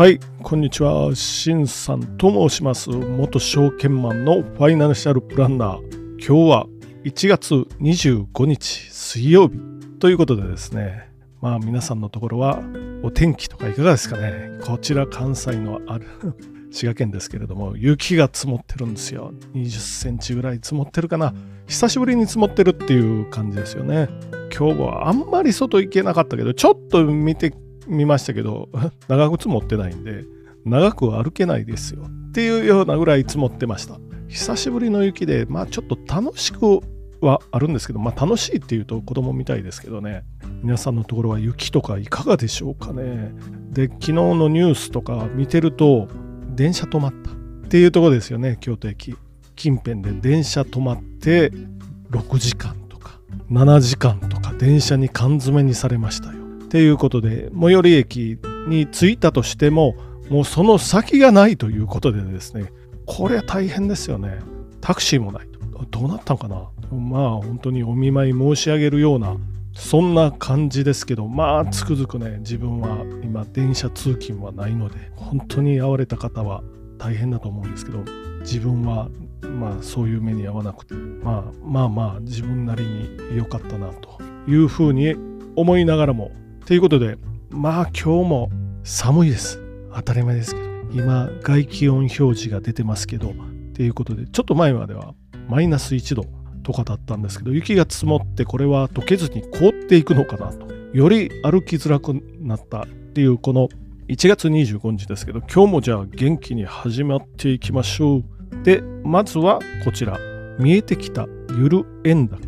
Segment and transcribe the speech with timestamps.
[0.00, 1.14] はい、こんにちは。
[1.14, 2.88] しんさんと申します。
[2.88, 5.80] 元証券マンのファイナンシャルプランナー。
[6.26, 6.66] 今日は
[7.04, 9.58] 1月25日水曜日
[9.98, 11.10] ということでですね。
[11.42, 12.62] まあ皆さんのところは
[13.02, 14.52] お天気とかいかがですかね。
[14.64, 16.06] こちら関西のある
[16.72, 19.34] 滋賀県ですけれども、雪が積もってるんですよ。
[19.52, 21.34] 20センチぐらい積もってるかな。
[21.66, 24.08] 久しぶりに積もってるっていう感じですよね。
[24.50, 27.52] 今日はあんまり外行けなかったけど、ちょっと見て
[27.90, 28.68] 見ましたけど、
[29.08, 30.24] 長靴持ってないんで、
[30.64, 32.02] 長く歩けないですよ。
[32.28, 33.98] っていうようなぐらい積もってました。
[34.28, 36.80] 久しぶりの雪で、まあちょっと楽しく
[37.20, 40.24] はあるんですけど、まあ楽しいっていうと子供みたいですけどね。
[40.62, 43.34] 皆さんのところは雪とかいかがでしょうかね。
[43.70, 46.08] で、昨日のニュースとか見てると、
[46.54, 47.34] 電車止まったっ
[47.68, 49.16] ていうとこですよね、京都駅。
[49.56, 51.52] 近辺で電車止まって
[52.10, 53.18] 6時間とか
[53.50, 56.39] 7時間とか電車に缶詰にされましたよ。
[56.70, 59.96] っていうことで最寄り駅に着いたとしても
[60.28, 62.72] もうその先がないということでですね
[63.06, 64.38] これは大変ですよね。
[64.80, 65.48] タクシーもない
[65.90, 66.68] どうなったのかな。
[66.96, 69.36] まあ本当にお見舞い申し上げるような
[69.72, 76.62] そんな感じですけどまあつくづくね自分は今電車通勤はないので本当に会われた方は
[76.98, 78.04] 大変だと思うんですけど
[78.42, 79.08] 自分は
[79.42, 85.16] まあそういう目に遭わなくてまあまあまあ自分なりに良かったなというふうに
[85.56, 86.30] 思いながらも
[86.70, 87.18] ということで、
[87.50, 88.50] まあ今日も
[88.84, 89.60] 寒いです。
[89.92, 90.68] 当たり前ですけど。
[90.92, 93.34] 今、外気温表示が出てますけど、
[93.74, 95.14] ということで、ちょっと前までは
[95.48, 96.26] マイナス1度
[96.62, 100.68] とかだったんですけど、雪が積もってこれは溶けずに凍っていくのかなと。
[100.92, 103.68] より歩きづらくなったっていうこの
[104.06, 108.24] 1月25日ですけど、今日もじゃあ元気に始まっていきましょう。
[108.62, 110.16] で、まずはこちら。
[110.60, 111.26] 見えてきた
[111.58, 112.38] ゆる円高。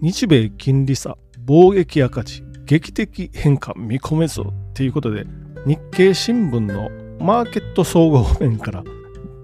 [0.00, 5.26] 日米金利差、貿易赤字、劇的変化見込めぞということで
[5.66, 8.84] 日経新聞のマーケット総合面から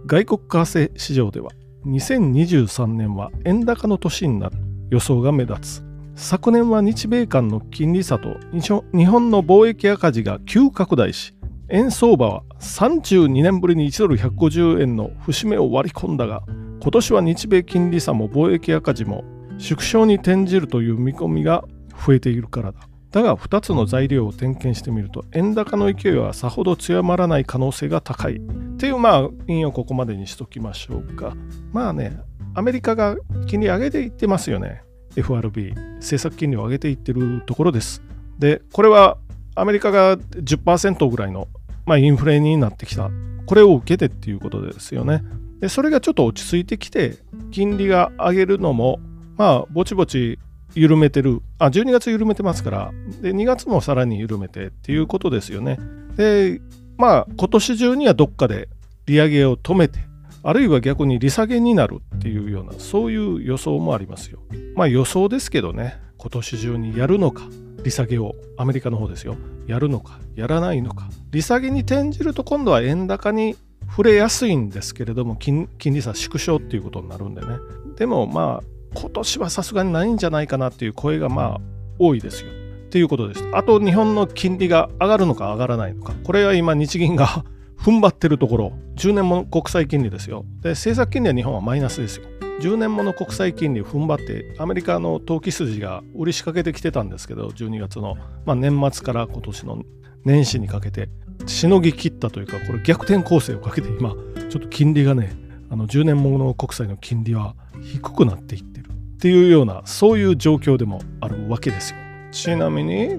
[0.06, 1.50] 外国為替市場では
[1.86, 4.56] 2023年は円高の年になる
[4.90, 5.88] 予想が目立つ。
[6.18, 11.32] 昨年は日米間の金利差と日本の貿易赤字が急拡大し
[11.68, 16.42] 円相場は32年ぶりに1ドル150円の節目を割り込んだが
[16.82, 19.22] 今年は日米金利差も貿易赤字も
[19.58, 21.62] 縮小に転じるという見込みが
[22.04, 22.87] 増えているからだ。
[23.10, 28.36] だが2つの材料を点検してみると円高の勢いはさほど強まらない可能性が高い。
[28.36, 28.40] っ
[28.76, 31.34] ていうまあ引用ここまでにしときましょうか。
[31.72, 32.18] まあね
[32.54, 34.82] アメリカが金利上げていってますよね。
[35.16, 38.02] FRB 政策金利を上げていってるところです。
[38.38, 39.16] でこれは
[39.54, 41.48] アメリカが10%ぐらいの、
[41.86, 43.10] まあ、インフレになってきた。
[43.46, 45.22] これを受けてっていうことですよね。
[45.60, 47.16] でそれがちょっと落ち着いてきて
[47.50, 49.00] 金利が上げるのも
[49.36, 50.38] まあぼちぼち
[50.78, 55.78] 緩めてる、あ、12月緩めてますから、で、2月もさらに緩めてっていうことですよね。
[56.16, 56.60] で、
[56.96, 58.68] まあ、今年中にはどっかで
[59.06, 60.00] 利上げを止めて、
[60.42, 64.40] あるいは逆に利下げになるっていうような、そういう予想もありますよ。
[64.74, 67.42] まあ予想ですけどね、今年中にやるのか、
[67.84, 71.08] 利下げを、アメリカの方ですよ、やるのか、やらないのか。
[71.30, 73.56] 利下げに転じると今度は円高に
[73.88, 77.48] 触れやすいんですけれども、金利差縮小っていうことになるんでね。
[77.96, 81.60] でもまあ、今年はさすがにないんじゃないかなっていう声がまあ
[81.98, 82.50] 多いですよ。
[82.50, 83.44] っていうことです。
[83.52, 86.14] あと日本の金利が上がるのか上がらないのか。
[86.24, 87.44] これは今日銀が
[87.78, 90.44] 踏ん張ってるところ、10年もの国債金利ですよ。
[90.62, 92.24] で、政策金利は日本はマイナスですよ。
[92.60, 99.82] 10年もの国債金利を踏ん張って、アメリカの投機筋が売り仕掛けてきてたんですけど、12月の、まあ、年末から今年の
[100.24, 101.08] 年始にかけて、
[101.46, 104.10] しのぎ切ったというか、これ逆転攻勢をかけて今、
[104.48, 105.36] ちょっと金利がね、
[105.70, 108.77] あの10年もの国債の金利は低くなっていって
[109.18, 111.98] っていうようなそういう状況でもあるわけですよ。
[112.30, 113.14] ちなみに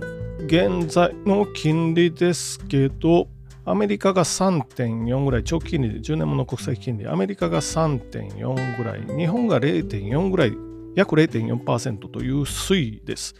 [0.46, 3.28] 現在の金利ですけど
[3.66, 10.53] アメリカが3.4ぐらい長期金利で10年もの国債金利アメリカが3.4ぐらい日本が0.4ぐらい
[10.96, 13.35] 約0.4%という推移です。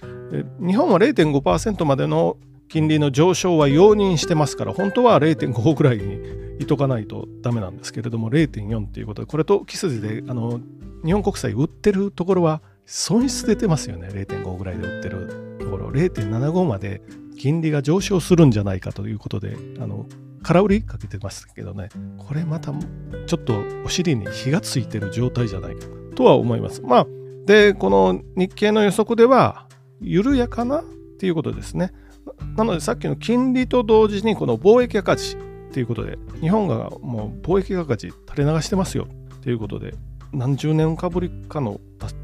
[0.60, 2.36] 日本は0.5%までの
[2.70, 6.20] 金利の上昇は容認してますから本当は0.5ぐらいに
[6.60, 10.60] いとかないとダメなんですけれども0.4っていうことでこれと木筋であの
[11.04, 14.10] 日本国債売ってるところは損失出てますよね。
[14.10, 15.90] 0.5ぐらいで売ってるところ。
[15.90, 17.02] 0.75まで
[17.38, 20.08] 金利が上昇するんじゃないかということであの
[20.44, 21.90] 空売りかけてますけどね。
[22.18, 22.74] これまた
[23.28, 25.86] ちょっとお尻に火がついてる状態じゃないか
[26.16, 26.82] とは思います。
[26.82, 27.08] まあ
[27.46, 29.68] でこの日経の予測では
[30.02, 30.84] 緩やかなっ
[31.20, 31.94] ていうことですね。
[32.56, 35.38] なのでさっきの金利と同時にこの貿易赤字っ
[35.72, 39.08] ていうことで日本がもう貿易赤字垂れ流してますよ。
[39.36, 39.94] っていうことで
[40.32, 41.80] 何十年かぶりかの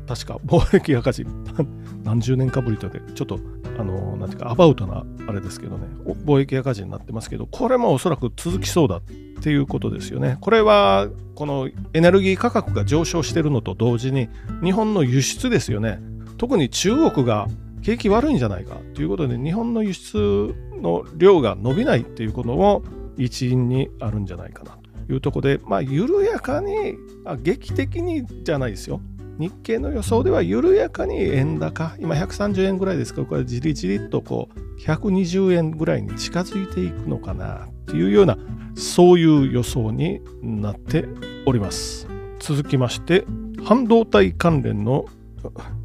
[0.07, 1.25] 確か貿易赤字。
[2.03, 3.39] 何十年かぶりとでちょっと
[3.79, 5.87] あのなんていうかアバウトなあれですけどね。
[6.25, 9.01] 貿易赤字になってますけどこれもおそらく続きそうだっ
[9.41, 10.37] ていうことですよね。
[10.41, 14.29] これはこのエネルギー価格が上昇してるのと同時に
[14.63, 15.99] 日本の輸出ですよね。
[16.37, 17.47] 特に中国が
[17.85, 22.81] 景気悪いんじゃないかということで日本の輸出の量が伸びないっていうことも
[23.15, 24.71] 一因にあるんじゃないかな
[25.05, 26.95] というところでまあ緩やかに
[27.25, 29.01] あ劇的にじゃないですよ
[29.37, 38.37] 日経の予想では緩やかに円高、今130円ぐらいですけど、これじりじりっとこう120円ぐらいに近づいていくのかなっていうような、
[38.75, 41.05] そういう予想になって
[41.45, 42.07] おります。
[42.39, 43.25] 続きまして、
[43.61, 45.03] 半導体関連の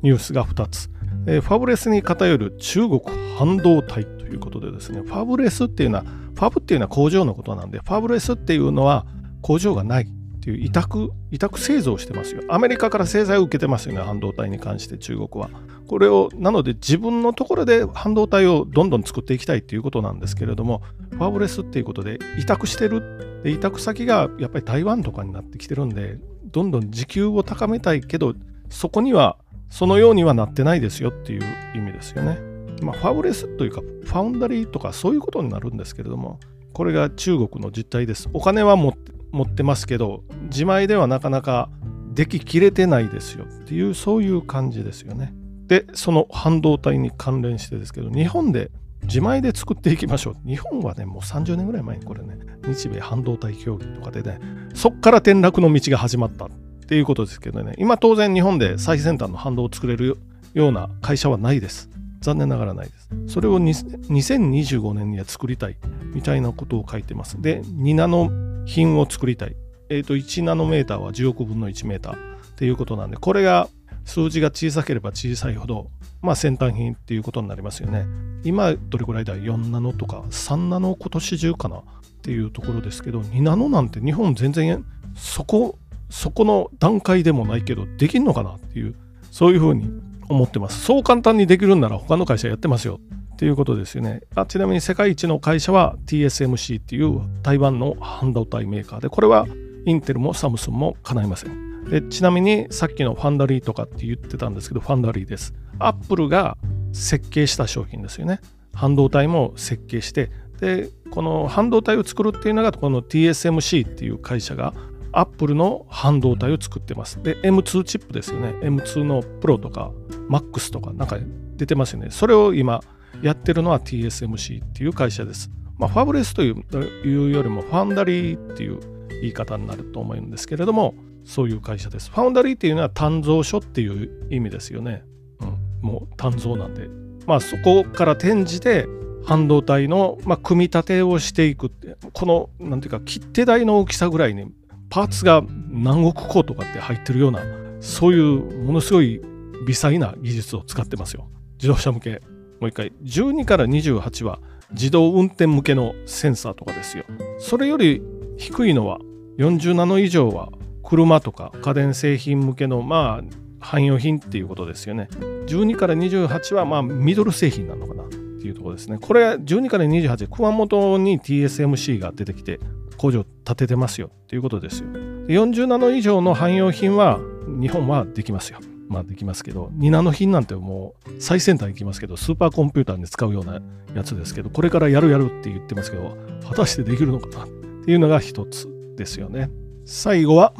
[0.02, 0.88] ニュースが2つ。
[1.26, 3.00] えー、ファブレスに偏る中国
[3.36, 9.06] 半導体ということでですね、ファブレスっていうのは、ファブっていうのは工場のことなんで、ファブレスっていうのは
[9.42, 10.08] 工場がない。
[10.40, 12.42] っていう委託、委託製造してますよ。
[12.48, 15.50] アメリカから制裁を受けてますよね、半導体に関して中国は。
[15.86, 20.80] これを、なので自分のところで半導体をどんどん作っていきたいっていうことなんですけれども、
[21.10, 23.40] ファブレスっていうことで委託してる。
[23.44, 26.18] で委託先がやっぱり台湾とかになってきてるんで、
[26.52, 28.34] どんどん時給を高めたいけど、
[28.70, 29.36] そこには、
[29.70, 31.42] そのようにはなってないですよっていう
[31.74, 32.38] 意味ですよね。
[32.82, 36.38] まあ、ファブレスというか、ファウンダリーとかそういうことになるんですけれども、
[36.72, 38.28] これが中国の実態です。
[38.32, 38.94] お金は持
[39.42, 41.68] ってますけど自前ではなかなか
[42.14, 45.32] でききれてないですよっていうそういう感じですよね。
[45.66, 48.70] でその半導体に関連してですけど日本で
[49.02, 50.48] 自前で作っていきましょう。
[50.48, 54.40] 日本はねもう30年ぐらい前にこれね日米半導体協議とかでね
[54.74, 56.48] そっから転落の道が始まった
[56.90, 60.18] っていうことですけどね今当然日本で最先端の反動を作れる
[60.54, 61.88] ような会社はないです。
[62.20, 63.08] 残念ながらないです。
[63.28, 65.76] それを2025年には作りたい
[66.12, 67.40] みたいなことを書いてます。
[67.40, 68.28] で、2ナノ
[68.66, 69.54] 品を作りたい。
[69.88, 72.18] えっ、ー、と、1ナノメーターは10億分の1メーターっ
[72.56, 73.68] ていうことなんで、これが
[74.04, 75.90] 数字が小さければ小さいほど、
[76.22, 78.04] まあ先端品っていうことになりますよね。
[78.42, 81.82] 今、どれくらいだ ?4 ナノとか3ナノ今年中かなっ
[82.22, 84.84] ていうところですけど、2ナノなんて日本全然
[85.14, 85.78] そこ、
[86.10, 88.94] そこの段階でもないけど、できんのかなっていう、
[89.30, 89.90] そういうふうに
[90.28, 90.84] 思ってます。
[90.84, 93.00] そう簡単にできるんなら他の会社やってますよ
[93.34, 94.20] っていうことですよね。
[94.34, 99.46] あちなみに世界一の会社は TSMC っていう台湾の半導体メーカーで、これは
[99.86, 101.70] インテルもサムスンも叶いません。
[101.88, 105.54] でちなみにさっきのファンダリーとかって言ってたんですけど、ファンダリーです。
[105.78, 106.56] アップルが
[106.92, 108.40] 設計した商品ですよね。
[108.74, 110.30] 半導体も設計して、
[110.60, 114.74] で、この半導体を作るっていうのが、この TSMC っていう会社が
[115.12, 117.22] アップルの半導体を作ってます。
[117.22, 118.54] で、M2 チップですよね。
[118.62, 119.90] M2 のプロとか
[120.28, 121.18] MAX とかなんか
[121.56, 122.08] 出てますよね。
[122.10, 122.80] それを今
[123.22, 125.50] やってるのは TSMC っていう会社です。
[125.78, 128.80] まあ、ファブレスというよりもファンダリーっていう
[129.22, 132.10] 言い方になると思うんですけれども、そういう会社です。
[132.10, 135.02] ファウンダリーっていうのは鍛造所っていう意味ですよね。
[135.40, 136.88] うん、もう鍛造なんで。
[137.26, 138.86] まあそこから転じて
[139.24, 144.50] 半導体の、まあ、組み立てをしていくってこのなんていうか切手台の大きさぐらいに
[144.90, 147.40] パーツが何億個とかって入ってるような
[147.80, 149.20] そういうものすごい
[149.66, 151.28] 微細な技術を使ってますよ。
[151.54, 152.20] 自動車向け。
[152.60, 152.92] もう一回。
[153.02, 154.40] 12から28は
[154.72, 157.04] 自動運転向けのセンサーとかですよ。
[157.38, 158.02] それより
[158.36, 158.98] 低いのは
[159.38, 160.50] 40ナノ以上は
[160.82, 163.24] 車とか家電製品向けのまあ
[163.60, 165.08] 汎用品っていうことですよね。
[165.46, 168.04] 12から28はまあミドル製品なのかな。
[168.40, 172.58] っていうところですねこれ12から28熊本に TSMC が出てきて
[172.96, 174.88] 工場建ててますよっていうことですよ。
[174.90, 178.58] 40ナノ以上の汎用品は日本はできますよ。
[178.88, 183.62] まあできますけど、2ナノ品なんてもう最先端行きますけど、スーパーコンピューターに使うような
[183.94, 186.16] やつですけど、これからやるやるって言ってますけど、
[186.46, 187.48] 果たしてできるのかなっ
[187.84, 189.50] ていうのが一つですよね。
[189.86, 190.52] 最後は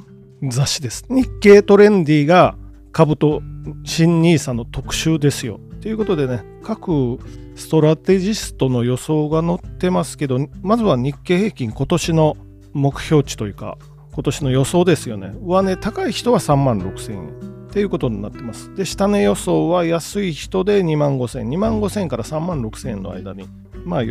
[0.42, 1.04] 雑誌です。
[1.10, 2.56] 日経トレンディが
[2.92, 3.42] 株と
[3.84, 5.60] 新 NISA の特集ですよ。
[5.82, 7.18] ということでね、各
[7.54, 12.36] ストラテジストの予想が載ってますけど、まずは日経平均今年の
[12.72, 13.78] 目標値というか、
[14.12, 15.32] 今年の予想ですよね。
[15.42, 17.28] 上値高い人は3万6000円
[17.70, 18.74] っていうことになってます。
[18.74, 23.48] で、下値予想は安い人で2万5000円、2万5000円から3万6000円の間に、
[23.84, 24.02] まあ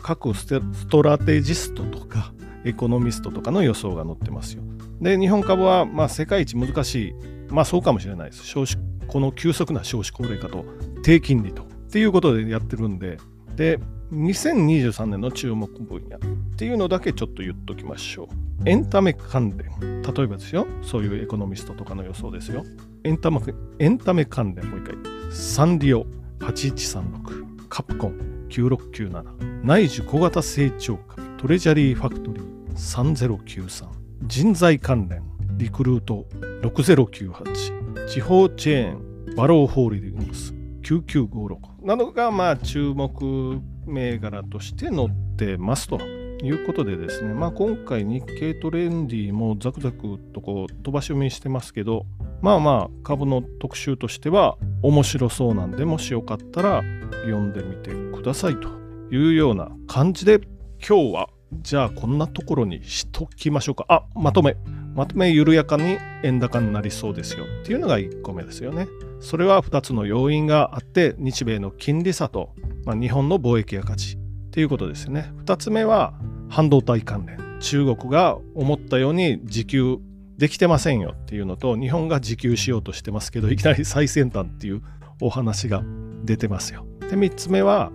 [0.00, 2.32] 各ストラテジストとか
[2.64, 4.62] エコノミストとかの予想が載ってますよ。
[5.00, 7.14] で、日本株はまあ世界一難しい、
[7.48, 8.46] まあそうかもしれないです。
[8.46, 8.76] 少子
[9.06, 10.64] この急速な少子高齢化と
[11.02, 13.16] 低金利とっていうことでやってるんで、
[13.56, 13.80] で、
[14.12, 16.20] 2023年の注目分野っ
[16.56, 18.68] ていうのだけちょっと言っときましょう。
[18.68, 20.02] エンタメ関連。
[20.02, 20.66] 例えばですよ。
[20.82, 22.64] そういうエコノミストとかの予想ですよ。
[23.04, 23.40] エンタメ
[23.78, 24.96] エンタメ関連、もう一回。
[25.32, 26.06] サンリオ
[26.40, 33.88] 8136、カプコン9697、内需小型成長株、トレジャリーファクトリー3093、
[34.24, 35.22] 人材関連、
[35.56, 36.26] リクルート
[36.62, 40.57] 6098、地方チェーン、バローホールディングス
[40.88, 41.84] 9956。
[41.84, 52.06] などがまあ注目銘柄として載ってますということでですね、まあ、今回日経トレンディもザクザクとこう飛ばし読みしてますけど
[52.40, 56.82] まあまあ株の特集としては面白そうなんでもしよかったら
[57.24, 58.68] 読んでみてくださいと
[59.10, 60.40] いうような感じで
[60.86, 63.86] 今日はじゃあこんなところにしときましょうか。
[63.88, 64.56] あまとめ。
[64.94, 68.88] まとめ緩やかに円高になりそうですよっていうのが1個目ですよね。
[69.20, 74.18] それは2つの要因があって日米の金利差と、まあ、日本の貿易赤字っ
[74.50, 75.32] ていうことですよね。
[75.44, 76.14] 2つ目は
[76.48, 77.38] 半導体関連。
[77.60, 79.98] 中国が思ったように自給
[80.36, 84.82] できてませんよっていうのと日本が自給しようとしてますけどいきなり最先端っていう
[85.20, 85.82] お話が
[86.24, 86.86] 出てますよ。
[87.00, 87.90] で3つ目は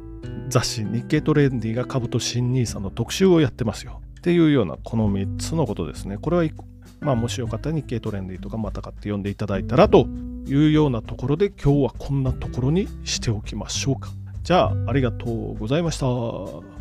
[0.53, 6.19] 雑誌日経トレンディが株と新 NISA の特集をやってますよっていうようなこの3つのことですね。
[6.19, 6.43] これは
[7.00, 10.05] まあもしよかったら日経トレンディとかまた買って読んでいただいたらと
[10.45, 14.10] いうようなところで今日はこんなところにしておきましょうか。
[14.43, 16.72] じゃあありがとうございました。